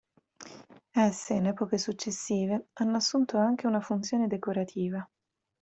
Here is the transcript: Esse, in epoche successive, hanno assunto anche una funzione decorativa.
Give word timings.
Esse, 0.95 1.35
in 1.35 1.45
epoche 1.45 1.77
successive, 1.77 2.69
hanno 2.73 2.95
assunto 2.95 3.37
anche 3.37 3.67
una 3.67 3.81
funzione 3.81 4.25
decorativa. 4.25 5.07